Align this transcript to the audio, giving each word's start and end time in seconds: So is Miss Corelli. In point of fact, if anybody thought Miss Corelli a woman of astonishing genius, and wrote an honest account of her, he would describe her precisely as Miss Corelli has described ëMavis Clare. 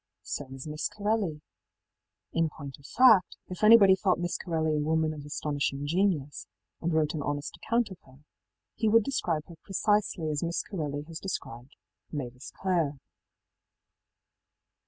So 0.23 0.47
is 0.51 0.65
Miss 0.65 0.87
Corelli. 0.89 1.41
In 2.33 2.49
point 2.49 2.79
of 2.79 2.87
fact, 2.87 3.37
if 3.49 3.63
anybody 3.63 3.95
thought 3.95 4.17
Miss 4.17 4.35
Corelli 4.35 4.75
a 4.75 4.79
woman 4.79 5.13
of 5.13 5.23
astonishing 5.23 5.85
genius, 5.85 6.47
and 6.81 6.91
wrote 6.91 7.13
an 7.13 7.21
honest 7.21 7.55
account 7.57 7.91
of 7.91 7.99
her, 8.07 8.23
he 8.73 8.89
would 8.89 9.03
describe 9.03 9.45
her 9.47 9.57
precisely 9.63 10.27
as 10.31 10.41
Miss 10.41 10.63
Corelli 10.63 11.03
has 11.03 11.19
described 11.19 11.75
ëMavis 12.11 12.51
Clare. 12.51 12.97